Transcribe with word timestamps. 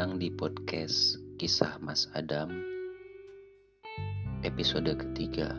datang 0.00 0.16
di 0.16 0.32
podcast 0.32 1.20
Kisah 1.36 1.76
Mas 1.84 2.08
Adam 2.16 2.48
episode 4.40 4.88
ketiga. 4.96 5.52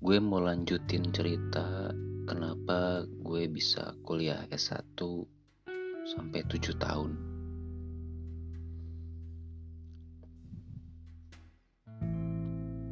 Gue 0.00 0.16
mau 0.16 0.40
lanjutin 0.40 1.04
cerita 1.12 1.92
kenapa 2.24 3.04
gue 3.20 3.44
bisa 3.52 3.92
kuliah 4.00 4.48
S1 4.48 4.96
sampai 6.08 6.40
7 6.48 6.72
tahun. 6.72 7.12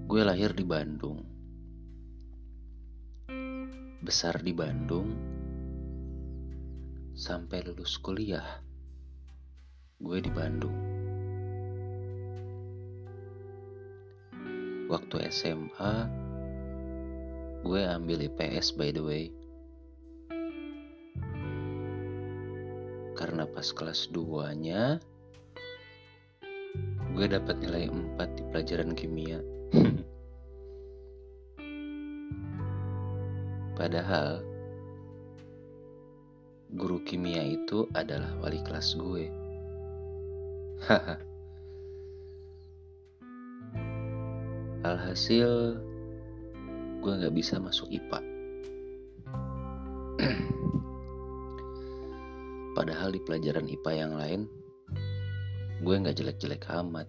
Gue 0.04 0.20
lahir 0.20 0.52
di 0.52 0.68
Bandung. 0.68 1.24
Besar 4.04 4.44
di 4.44 4.52
Bandung 4.52 5.40
sampai 7.22 7.62
lulus 7.62 8.02
kuliah, 8.02 8.42
gue 10.02 10.18
di 10.18 10.26
Bandung. 10.34 10.74
Waktu 14.90 15.30
SMA, 15.30 16.10
gue 17.62 17.80
ambil 17.86 18.26
IPS 18.26 18.74
by 18.74 18.90
the 18.90 18.98
way. 18.98 19.30
Karena 23.14 23.46
pas 23.46 23.70
kelas 23.70 24.10
2-nya, 24.10 24.98
gue 27.14 27.26
dapat 27.30 27.54
nilai 27.62 27.86
4 28.18 28.34
di 28.34 28.42
pelajaran 28.50 28.98
kimia. 28.98 29.38
Padahal 33.78 34.51
guru 36.72 37.04
kimia 37.04 37.44
itu 37.44 37.84
adalah 37.92 38.32
wali 38.40 38.56
kelas 38.64 38.96
gue. 38.96 39.28
Haha. 40.88 41.20
Alhasil, 44.82 45.78
gue 47.04 47.12
gak 47.22 47.34
bisa 47.36 47.60
masuk 47.60 47.92
IPA. 47.92 48.18
Padahal 52.76 53.14
di 53.14 53.20
pelajaran 53.22 53.68
IPA 53.68 53.92
yang 53.94 54.16
lain, 54.16 54.48
gue 55.84 55.94
gak 56.02 56.16
jelek-jelek 56.18 56.66
amat. 56.72 57.06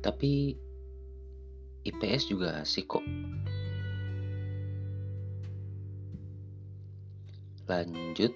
Tapi 0.00 0.56
IPS 1.84 2.30
juga 2.30 2.62
asik 2.62 2.88
kok. 2.88 3.04
Lanjut. 7.68 8.32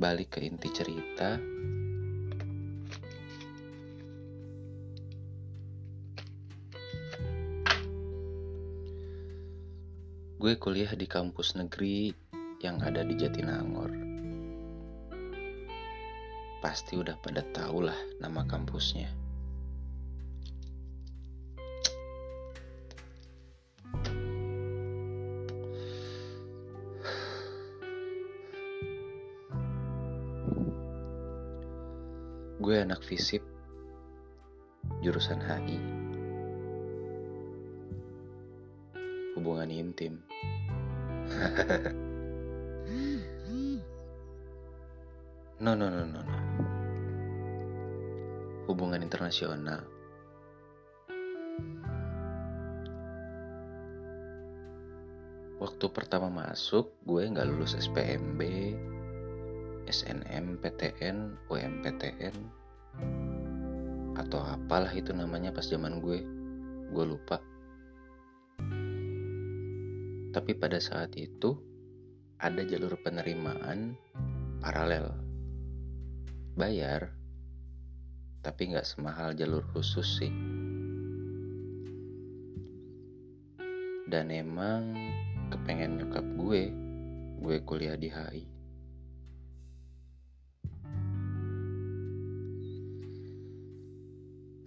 Balik 0.00 0.32
ke 0.32 0.48
inti 0.48 0.72
cerita. 0.72 1.36
Gue 10.40 10.56
kuliah 10.56 10.96
di 10.96 11.04
kampus 11.04 11.60
negeri 11.60 12.16
yang 12.64 12.80
ada 12.80 13.04
di 13.04 13.12
Jatinangor. 13.20 13.92
Pasti 16.64 16.96
udah 16.96 17.20
pada 17.20 17.44
tau 17.52 17.84
lah 17.84 17.96
nama 18.24 18.48
kampusnya 18.48 19.19
Gue 32.70 32.86
anak 32.86 33.02
fisip 33.02 33.42
jurusan 35.02 35.42
HI. 35.42 35.74
Hubungan 39.34 39.74
intim. 39.74 40.22
no, 45.58 45.74
no, 45.74 45.90
no, 45.90 46.06
no, 46.06 46.22
no. 46.22 46.38
Hubungan 48.70 49.02
internasional. 49.02 49.82
Waktu 55.58 55.86
pertama 55.90 56.30
masuk, 56.30 56.94
gue 57.02 57.34
nggak 57.34 57.50
lulus 57.50 57.74
SPMB, 57.74 58.38
SNM, 59.90 60.62
PTN, 60.62 61.34
UMPTN, 61.50 62.59
atau 64.18 64.42
apalah 64.42 64.90
itu 64.90 65.14
namanya 65.14 65.54
pas 65.54 65.66
zaman 65.66 66.02
gue, 66.02 66.22
gue 66.90 67.04
lupa. 67.06 67.38
Tapi 70.30 70.52
pada 70.54 70.78
saat 70.78 71.14
itu 71.18 71.58
ada 72.38 72.62
jalur 72.62 72.94
penerimaan 73.02 73.98
paralel, 74.62 75.10
bayar, 76.54 77.10
tapi 78.40 78.72
nggak 78.72 78.86
semahal 78.86 79.34
jalur 79.34 79.66
khusus 79.74 80.06
sih. 80.22 80.32
Dan 84.10 84.30
emang 84.34 84.94
kepengen 85.54 86.02
nyokap 86.02 86.26
gue, 86.34 86.62
gue 87.42 87.56
kuliah 87.62 87.94
di 87.94 88.10
HI. 88.10 88.59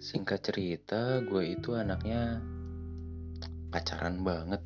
Singkat 0.04 0.52
cerita, 0.52 1.24
gue 1.24 1.56
itu 1.56 1.72
anaknya 1.72 2.36
pacaran 3.72 4.20
banget. 4.20 4.60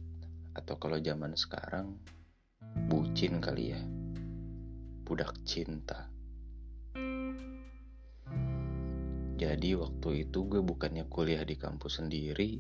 Atau 0.51 0.83
kalau 0.83 0.99
zaman 0.99 1.39
sekarang, 1.39 1.95
bucin 2.91 3.39
kali 3.39 3.71
ya. 3.71 3.79
Budak 5.07 5.39
cinta. 5.47 6.11
Jadi 9.39 9.79
waktu 9.79 10.27
itu 10.27 10.39
gue 10.43 10.59
bukannya 10.59 11.07
kuliah 11.07 11.47
di 11.47 11.55
kampus 11.55 12.03
sendiri, 12.03 12.59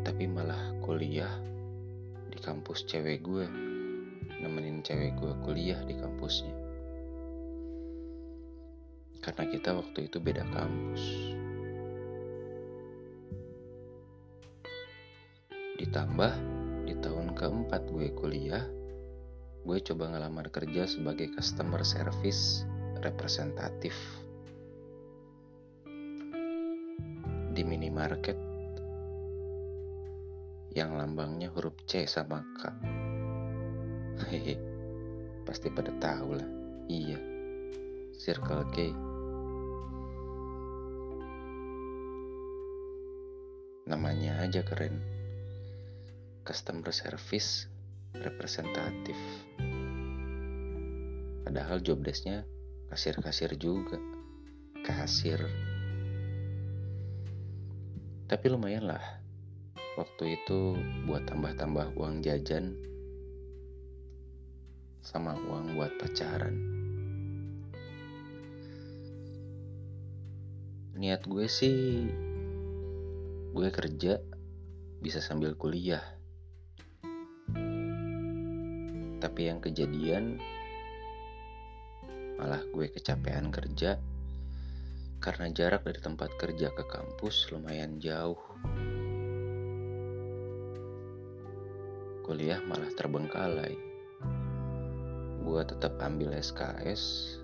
tapi 0.00 0.24
malah 0.32 0.80
kuliah 0.80 1.36
di 2.32 2.40
kampus 2.40 2.88
cewek 2.88 3.20
gue, 3.20 3.44
nemenin 4.40 4.80
cewek 4.80 5.12
gue 5.20 5.36
kuliah 5.44 5.84
di 5.84 5.92
kampusnya 6.00 6.69
karena 9.20 9.44
kita 9.48 9.76
waktu 9.76 10.08
itu 10.08 10.16
beda 10.16 10.44
kampus. 10.48 11.04
Ditambah 15.80 16.32
di 16.88 16.94
tahun 17.00 17.32
keempat 17.36 17.88
gue 17.88 18.12
kuliah, 18.16 18.64
gue 19.64 19.78
coba 19.80 20.12
ngelamar 20.12 20.48
kerja 20.52 20.88
sebagai 20.88 21.32
customer 21.36 21.84
service 21.84 22.64
representatif 23.00 23.96
di 27.50 27.62
minimarket 27.64 28.36
yang 30.76 30.94
lambangnya 30.94 31.50
huruf 31.50 31.74
C 31.88 32.06
sama 32.06 32.44
K. 32.56 32.62
Hehe, 34.30 34.54
pasti 35.42 35.72
pada 35.72 35.90
tahu 35.98 36.36
lah. 36.38 36.48
Iya, 36.86 37.18
Circle 38.14 38.64
K. 38.70 39.09
Namanya 43.90 44.38
aja 44.38 44.62
keren. 44.62 45.02
Customer 46.46 46.94
Service 46.94 47.66
Representatif. 48.14 49.18
Padahal 51.42 51.82
job 51.82 51.98
desknya 52.06 52.46
kasir-kasir 52.86 53.58
juga. 53.58 53.98
Kasir. 54.86 55.42
Tapi 58.30 58.46
lumayan 58.46 58.94
lah. 58.94 59.02
Waktu 59.98 60.38
itu 60.38 60.78
buat 61.10 61.26
tambah-tambah 61.26 61.98
uang 61.98 62.22
jajan 62.22 62.78
sama 65.02 65.34
uang 65.34 65.74
buat 65.74 65.90
pacaran. 65.98 66.54
Niat 70.94 71.26
gue 71.26 71.50
sih 71.50 72.06
gue 73.50 73.66
kerja 73.74 74.22
bisa 75.02 75.18
sambil 75.18 75.58
kuliah. 75.58 76.02
Tapi 79.18 79.40
yang 79.50 79.58
kejadian 79.58 80.38
malah 82.38 82.62
gue 82.70 82.86
kecapean 82.94 83.50
kerja 83.50 83.98
karena 85.18 85.50
jarak 85.50 85.82
dari 85.82 85.98
tempat 85.98 86.30
kerja 86.38 86.70
ke 86.70 86.84
kampus 86.86 87.50
lumayan 87.50 87.98
jauh. 87.98 88.38
Kuliah 92.22 92.62
malah 92.70 92.88
terbengkalai. 92.94 93.74
Gue 95.42 95.62
tetap 95.66 95.98
ambil 95.98 96.38
SKS, 96.38 97.34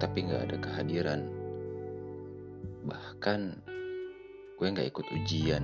tapi 0.00 0.24
gak 0.24 0.48
ada 0.48 0.56
kehadiran. 0.56 1.41
Bahkan 2.82 3.40
gue 4.58 4.66
gak 4.74 4.90
ikut 4.90 5.06
ujian. 5.14 5.62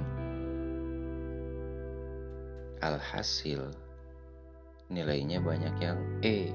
Alhasil, 2.79 3.75
nilainya 4.87 5.43
banyak 5.43 5.75
yang 5.83 5.99
E. 6.23 6.55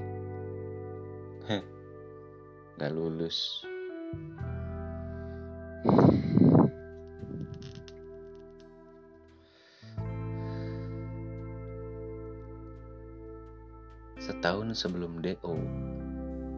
Heh, 1.44 1.64
gak 2.80 2.92
lulus. 2.96 3.60
Setahun 14.16 14.72
sebelum 14.72 15.20
DO 15.20 15.56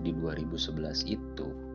di 0.06 0.14
2011 0.14 1.02
itu, 1.10 1.65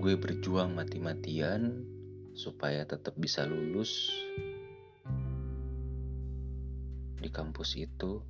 gue 0.00 0.16
berjuang 0.16 0.72
mati-matian 0.72 1.84
supaya 2.32 2.88
tetap 2.88 3.20
bisa 3.20 3.44
lulus 3.44 4.08
di 7.20 7.28
kampus 7.28 7.76
itu 7.76 8.24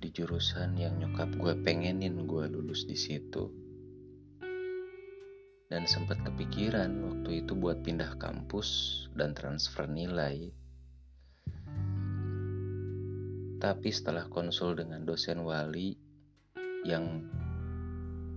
di 0.00 0.08
jurusan 0.08 0.80
yang 0.80 0.96
nyokap 0.96 1.28
gue 1.36 1.52
pengenin 1.60 2.24
gue 2.24 2.44
lulus 2.48 2.88
di 2.88 2.96
situ. 2.96 3.52
Dan 5.68 5.84
sempat 5.84 6.24
kepikiran 6.24 6.88
waktu 7.04 7.44
itu 7.44 7.52
buat 7.52 7.84
pindah 7.84 8.16
kampus 8.16 8.68
dan 9.12 9.36
transfer 9.36 9.84
nilai. 9.84 10.48
Tapi 13.60 13.88
setelah 13.92 14.24
konsul 14.32 14.72
dengan 14.72 15.04
dosen 15.04 15.44
wali 15.44 16.00
yang 16.82 17.28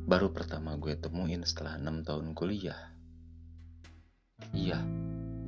baru 0.05 0.29
pertama 0.29 0.77
gue 0.77 0.93
temuin 0.93 1.41
setelah 1.41 1.81
enam 1.81 2.05
tahun 2.05 2.37
kuliah 2.37 2.93
iya 4.53 4.77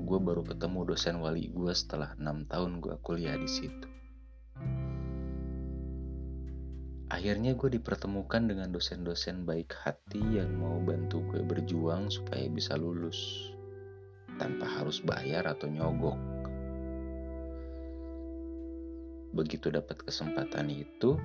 gue 0.07 0.19
baru 0.23 0.39
ketemu 0.47 0.87
dosen 0.87 1.19
wali 1.19 1.51
gue 1.51 1.73
setelah 1.75 2.15
enam 2.15 2.47
tahun 2.47 2.79
gue 2.79 2.95
kuliah 3.03 3.35
di 3.35 3.49
situ. 3.51 3.87
Akhirnya 7.11 7.59
gue 7.59 7.75
dipertemukan 7.75 8.47
dengan 8.47 8.71
dosen-dosen 8.71 9.43
baik 9.43 9.75
hati 9.83 10.19
yang 10.19 10.55
mau 10.55 10.79
bantu 10.79 11.19
gue 11.27 11.43
berjuang 11.43 12.07
supaya 12.07 12.47
bisa 12.47 12.79
lulus 12.79 13.51
tanpa 14.39 14.63
harus 14.63 15.03
bayar 15.03 15.43
atau 15.51 15.67
nyogok. 15.67 16.19
Begitu 19.35 19.75
dapat 19.75 20.07
kesempatan 20.07 20.71
itu, 20.71 21.19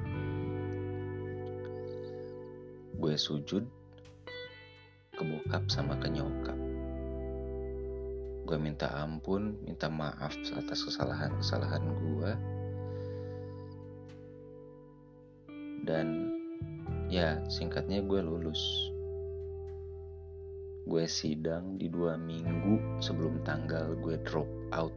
gue 3.03 3.19
sujud 3.19 3.67
ke 5.11 5.23
bokap 5.27 5.67
sama 5.67 5.99
ke 5.99 6.07
nyokap. 6.07 6.55
Gue 8.47 8.55
minta 8.63 8.95
ampun 8.95 9.59
minta 9.67 9.91
maaf 9.91 10.31
atas 10.55 10.87
kesalahan-kesalahan 10.87 11.83
gue. 11.83 12.31
Dan 15.83 16.31
ya 17.11 17.43
singkatnya 17.51 18.07
gue 18.07 18.23
lulus. 18.23 18.63
Gue 20.87 21.11
sidang 21.11 21.83
di 21.83 21.91
dua 21.91 22.15
minggu 22.15 23.03
sebelum 23.03 23.43
tanggal 23.43 23.99
gue 23.99 24.15
drop 24.23 24.47
out. 24.71 24.95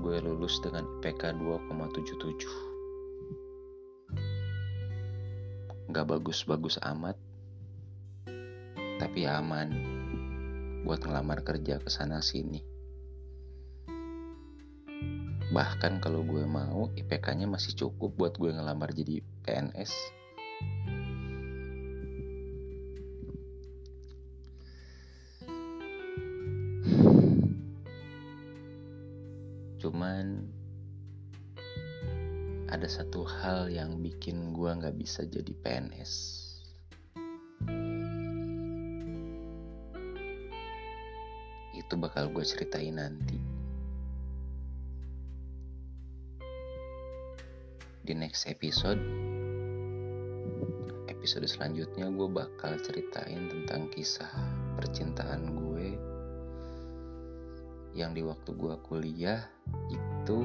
Gue 0.00 0.16
lulus 0.24 0.56
dengan 0.64 0.88
IPK 1.04 1.36
2,77 1.36 2.71
gak 5.92 6.08
bagus-bagus 6.08 6.80
amat 6.80 7.14
tapi 8.96 9.28
aman 9.28 9.68
buat 10.88 11.02
ngelamar 11.02 11.42
kerja 11.42 11.78
ke 11.78 11.90
sana 11.90 12.22
sini. 12.22 12.62
Bahkan 15.52 16.00
kalau 16.00 16.24
gue 16.24 16.48
mau, 16.48 16.88
IPK-nya 16.96 17.44
masih 17.44 17.76
cukup 17.76 18.16
buat 18.16 18.34
gue 18.40 18.56
ngelamar 18.56 18.94
jadi 18.96 19.20
PNS. 19.44 19.92
Cuman 29.82 30.46
ada 32.72 32.88
satu 32.88 33.28
hal 33.28 33.68
yang 33.68 34.00
bikin 34.00 34.56
gue 34.56 34.72
gak 34.80 34.96
bisa 34.96 35.28
jadi 35.28 35.52
PNS. 35.60 36.42
itu 41.92 42.00
bakal 42.00 42.32
gue 42.32 42.40
ceritain 42.40 42.96
nanti. 42.96 43.36
Di 48.00 48.16
next 48.16 48.48
episode, 48.48 48.96
episode 51.04 51.44
selanjutnya 51.44 52.08
gue 52.08 52.28
bakal 52.32 52.80
ceritain 52.80 53.44
tentang 53.52 53.92
kisah 53.92 54.32
percintaan 54.80 55.52
gue 55.52 55.86
yang 57.92 58.16
di 58.16 58.24
waktu 58.24 58.56
gue 58.56 58.74
kuliah 58.88 59.44
itu 59.92 60.38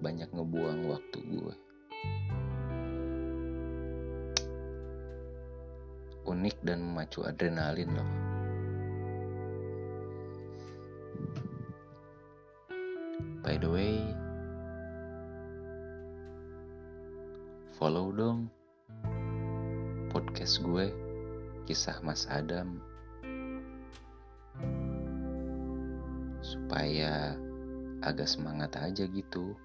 banyak 0.00 0.32
ngebuang 0.32 0.88
waktu 0.88 1.18
gue. 1.28 1.54
Unik 6.24 6.56
dan 6.64 6.80
memacu 6.80 7.20
adrenalin 7.24 7.92
loh. 7.92 8.10
By 13.40 13.56
the 13.60 13.68
way, 13.68 13.96
follow 17.76 18.12
dong 18.12 18.52
podcast 20.12 20.60
gue, 20.64 20.92
kisah 21.64 22.00
Mas 22.04 22.28
Adam, 22.28 22.80
supaya 26.40 27.36
agak 28.00 28.28
semangat 28.28 28.76
aja 28.80 29.04
gitu 29.08 29.56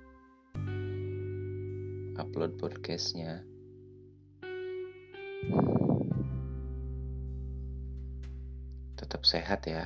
upload 2.16 2.56
podcastnya. 2.56 3.44
Tetap 8.96 9.22
sehat 9.28 9.68
ya. 9.68 9.84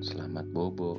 Selamat 0.00 0.48
bobo. 0.48 0.96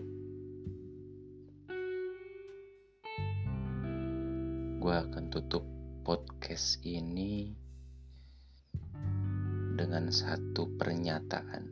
Gue 4.79 4.95
akan 4.95 5.25
tutup 5.33 5.65
podcast 6.05 6.79
ini 6.85 7.57
dengan 9.73 10.13
satu 10.13 10.69
pernyataan. 10.77 11.63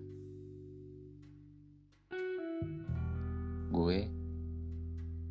Gue 3.70 4.27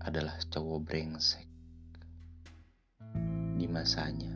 adalah 0.07 0.39
cowok 0.47 0.81
brengsek 0.87 1.47
di 3.59 3.67
masanya. 3.67 4.36